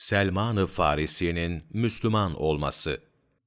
Selman-ı 0.00 0.66
Farisi'nin 0.66 1.62
Müslüman 1.72 2.34
olması 2.34 3.00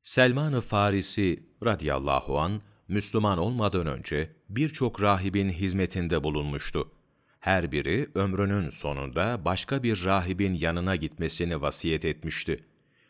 Selman-ı 0.03 0.61
Farisi 0.61 1.43
radıyallahu 1.65 2.39
an 2.39 2.61
Müslüman 2.87 3.37
olmadan 3.37 3.87
önce 3.87 4.31
birçok 4.49 5.01
rahibin 5.01 5.49
hizmetinde 5.49 6.23
bulunmuştu. 6.23 6.91
Her 7.39 7.71
biri 7.71 8.09
ömrünün 8.15 8.69
sonunda 8.69 9.45
başka 9.45 9.83
bir 9.83 10.03
rahibin 10.03 10.53
yanına 10.53 10.95
gitmesini 10.95 11.61
vasiyet 11.61 12.05
etmişti. 12.05 12.63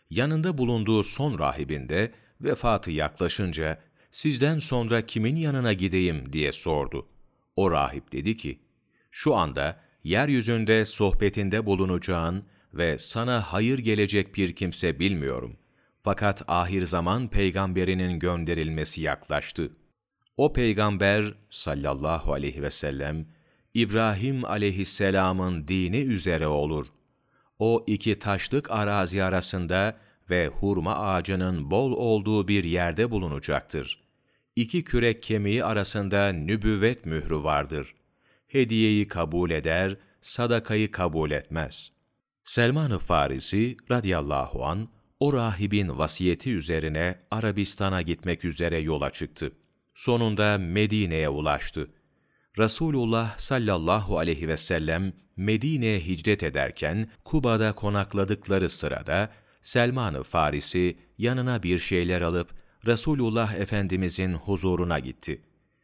Yanında 0.10 0.57
bulunduğu 0.57 1.04
son 1.04 1.39
rahibinde 1.39 2.12
vefatı 2.41 2.91
yaklaşınca 2.91 3.80
sizden 4.12 4.60
sonra 4.60 5.05
kimin 5.05 5.36
yanına 5.36 5.73
gideyim 5.73 6.34
diye 6.34 6.52
sordu. 6.52 7.07
O 7.55 7.71
rahip 7.71 8.12
dedi 8.12 8.38
ki, 8.38 8.60
şu 9.12 9.36
anda 9.36 9.80
yeryüzünde 10.04 10.86
sohbetinde 10.86 11.66
bulunacağın 11.66 12.44
ve 12.74 12.98
sana 13.00 13.42
hayır 13.42 13.80
gelecek 13.80 14.36
bir 14.36 14.56
kimse 14.56 15.00
bilmiyorum. 15.00 15.57
Fakat 16.04 16.43
ahir 16.47 16.86
zaman 16.86 17.28
peygamberinin 17.28 18.20
gönderilmesi 18.20 19.02
yaklaştı. 19.02 19.71
O 20.38 20.54
peygamber 20.54 21.33
sallallahu 21.50 22.33
aleyhi 22.33 22.61
ve 22.61 22.71
sellem, 22.71 23.25
İbrahim 23.74 24.46
aleyhisselamın 24.46 25.68
dini 25.68 25.97
üzere 25.97 26.47
olur. 26.47 26.88
O 27.60 27.83
iki 27.88 28.20
taşlık 28.20 28.71
arazi 28.71 29.24
arasında 29.24 29.97
ve 30.30 30.47
hurma 30.47 30.96
ağacının 30.96 31.71
bol 31.71 31.92
olduğu 31.92 32.47
bir 32.47 32.64
yerde 32.64 33.11
bulunacaktır. 33.11 34.03
İki 34.55 34.83
kürek 34.83 35.23
kemiği 35.23 35.64
arasında 35.64 36.31
nübüvvet 36.31 37.05
mührü 37.05 37.44
vardır. 37.44 37.95
Hediyeyi 38.47 39.08
kabul 39.08 39.52
eder, 39.52 39.97
sadakayı 40.22 40.92
kabul 40.92 41.31
etmez. 41.31 41.92
Selman-ı 42.45 43.00
Farisi 43.00 43.78
radıyallahu 43.92 44.66
an 44.66 44.89
o 45.20 45.33
rahibin 45.33 45.97
vasiyeti 45.97 46.53
üzerine 46.53 47.19
Arabistan'a 47.31 48.02
gitmek 48.02 48.45
üzere 48.45 48.77
yola 48.77 49.09
çıktı. 49.09 49.52
Sonunda 49.95 50.58
Medine'ye 50.58 51.30
ulaştı. 51.30 51.91
Resulullah 52.58 53.38
sallallahu 53.38 54.17
aleyhi 54.17 54.47
ve 54.47 54.58
sellem 54.58 55.14
Medine'ye 55.38 55.99
hicret 55.99 56.44
ederken 56.44 57.09
Kuba'da 57.23 57.73
konakladıkları 57.73 58.69
sırada 58.69 59.30
Selman-ı 59.61 60.23
Farisi 60.23 60.97
yanına 61.17 61.64
bir 61.64 61.80
şeyler 61.80 62.21
alıp 62.21 62.52
Resulullah 62.86 63.53
Efendimizin 63.53 64.33
huzuruna 64.33 64.99
gitti. 64.99 65.41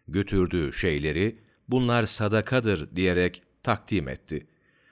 Götürdüğü 0.08 0.74
şeyleri 0.74 1.40
bunlar 1.68 2.06
sadakadır 2.06 2.96
diyerek 2.96 3.44
takdim 3.64 4.08
etti. 4.08 4.48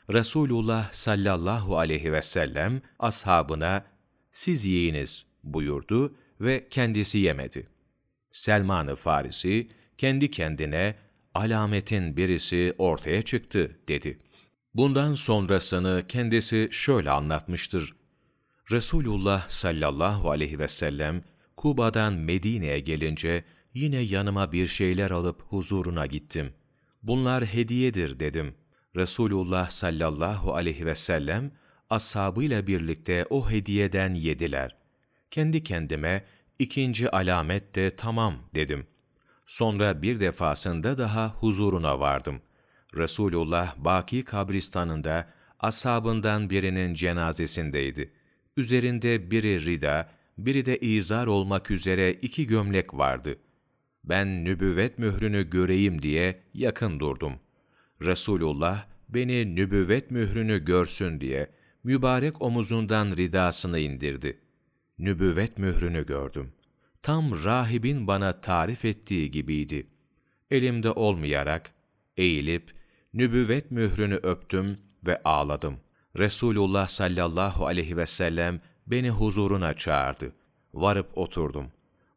Resulullah 0.09 0.93
sallallahu 0.93 1.77
aleyhi 1.77 2.13
ve 2.13 2.21
sellem 2.21 2.81
ashabına 2.99 3.85
siz 4.31 4.65
yiyiniz 4.65 5.25
buyurdu 5.43 6.15
ve 6.41 6.67
kendisi 6.69 7.17
yemedi. 7.17 7.67
Selman-ı 8.31 8.95
Farisi 8.95 9.67
kendi 9.97 10.31
kendine 10.31 10.95
alametin 11.33 12.17
birisi 12.17 12.73
ortaya 12.77 13.21
çıktı 13.21 13.79
dedi. 13.87 14.19
Bundan 14.73 15.15
sonrasını 15.15 16.03
kendisi 16.07 16.69
şöyle 16.71 17.11
anlatmıştır. 17.11 17.95
Resulullah 18.71 19.49
sallallahu 19.49 20.31
aleyhi 20.31 20.59
ve 20.59 20.67
sellem 20.67 21.23
Kuba'dan 21.57 22.13
Medine'ye 22.13 22.79
gelince 22.79 23.43
yine 23.73 23.99
yanıma 23.99 24.51
bir 24.51 24.67
şeyler 24.67 25.11
alıp 25.11 25.41
huzuruna 25.41 26.05
gittim. 26.05 26.53
Bunlar 27.03 27.45
hediyedir 27.45 28.19
dedim. 28.19 28.55
Resulullah 28.97 29.69
sallallahu 29.69 30.55
aleyhi 30.55 30.85
ve 30.85 30.95
sellem 30.95 31.51
ashabıyla 31.89 32.67
birlikte 32.67 33.25
o 33.29 33.49
hediyeden 33.49 34.13
yediler. 34.13 34.75
Kendi 35.31 35.63
kendime 35.63 36.25
ikinci 36.59 37.09
alamet 37.09 37.75
de 37.75 37.95
tamam 37.95 38.35
dedim. 38.55 38.87
Sonra 39.45 40.01
bir 40.01 40.19
defasında 40.19 40.97
daha 40.97 41.29
huzuruna 41.29 41.99
vardım. 41.99 42.41
Resulullah 42.95 43.77
Baki 43.77 44.23
kabristanında 44.23 45.29
ashabından 45.59 46.49
birinin 46.49 46.93
cenazesindeydi. 46.93 48.11
Üzerinde 48.57 49.31
biri 49.31 49.65
rida, 49.65 50.09
biri 50.37 50.65
de 50.65 50.77
izar 50.77 51.27
olmak 51.27 51.71
üzere 51.71 52.11
iki 52.11 52.47
gömlek 52.47 52.93
vardı. 52.93 53.35
Ben 54.03 54.45
nübüvvet 54.45 54.99
mührünü 54.99 55.49
göreyim 55.49 56.01
diye 56.01 56.41
yakın 56.53 56.99
durdum. 56.99 57.39
Resulullah 58.01 58.85
beni 59.09 59.55
nübüvvet 59.55 60.11
mührünü 60.11 60.65
görsün 60.65 61.21
diye 61.21 61.51
mübarek 61.83 62.41
omuzundan 62.41 63.17
ridasını 63.17 63.79
indirdi. 63.79 64.39
Nübüvvet 64.99 65.57
mührünü 65.57 66.05
gördüm. 66.05 66.53
Tam 67.01 67.43
rahibin 67.43 68.07
bana 68.07 68.41
tarif 68.41 68.85
ettiği 68.85 69.31
gibiydi. 69.31 69.87
Elimde 70.51 70.91
olmayarak 70.91 71.71
eğilip 72.17 72.73
nübüvvet 73.13 73.71
mührünü 73.71 74.15
öptüm 74.15 74.77
ve 75.05 75.23
ağladım. 75.23 75.79
Resulullah 76.17 76.87
sallallahu 76.87 77.65
aleyhi 77.65 77.97
ve 77.97 78.05
sellem 78.05 78.61
beni 78.87 79.09
huzuruna 79.09 79.73
çağırdı. 79.73 80.33
Varıp 80.73 81.17
oturdum. 81.17 81.71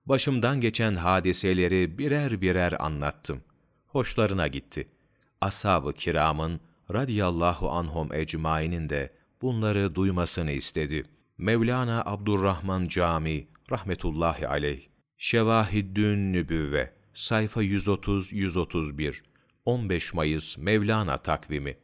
Başımdan 0.07 0.61
geçen 0.61 0.95
hadiseleri 0.95 1.99
birer 1.99 2.41
birer 2.41 2.85
anlattım. 2.85 3.41
Hoşlarına 3.87 4.47
gitti. 4.47 4.89
Ashab-ı 5.41 5.93
kiramın 5.93 6.61
radiyallahu 6.93 7.71
anhum 7.71 8.13
ecmainin 8.13 8.89
de 8.89 9.13
bunları 9.43 9.95
duymasını 9.95 10.53
istedi. 10.53 11.05
Mevlana 11.39 12.03
Abdurrahman 12.07 12.89
Cami 12.89 13.49
rahmetullahi 13.71 14.49
aleyh 14.49 14.81
Şevahiddün 15.19 16.33
Nübüvve 16.33 16.93
sayfa 17.15 17.63
130-131 17.63 19.15
15 19.65 20.15
Mayıs 20.15 20.59
Mevlana 20.59 21.17
takvimi 21.17 21.77